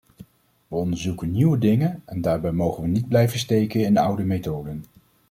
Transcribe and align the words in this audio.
We 0.67 0.75
onderzoeken 0.77 1.31
nieuwe 1.31 1.57
dingen 1.57 2.01
en 2.05 2.21
daarbij 2.21 2.51
mogen 2.51 2.83
we 2.83 2.89
niet 2.89 3.07
blijven 3.07 3.39
steken 3.39 3.85
in 3.85 3.97
oude 3.97 4.23
methoden. 4.23 4.83